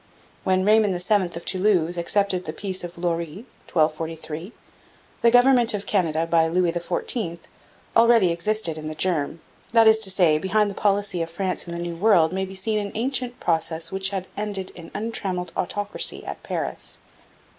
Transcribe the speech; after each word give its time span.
When 0.43 0.65
Raymond 0.65 0.99
VII 0.99 1.37
of 1.37 1.45
Toulouse 1.45 1.95
accepted 1.95 2.45
the 2.45 2.53
Peace 2.53 2.83
of 2.83 2.97
Lorris 2.97 3.45
(1243) 3.71 4.51
the 5.21 5.29
government 5.29 5.75
of 5.75 5.85
Canada 5.85 6.25
by 6.25 6.47
Louis 6.47 6.71
XIV 6.71 7.37
already 7.95 8.31
existed 8.31 8.79
in 8.79 8.87
the 8.87 8.95
germ. 8.95 9.41
That 9.73 9.87
is 9.87 9.99
to 9.99 10.09
say, 10.09 10.39
behind 10.39 10.71
the 10.71 10.73
policy 10.73 11.21
of 11.21 11.29
France 11.29 11.67
in 11.67 11.73
the 11.75 11.79
New 11.79 11.95
World 11.95 12.33
may 12.33 12.45
be 12.45 12.55
seen 12.55 12.79
an 12.79 12.91
ancient 12.95 13.39
process 13.39 13.91
which 13.91 14.09
had 14.09 14.27
ended 14.35 14.71
in 14.71 14.89
untrammelled 14.95 15.51
autocracy 15.55 16.25
at 16.25 16.41
Paris. 16.41 16.97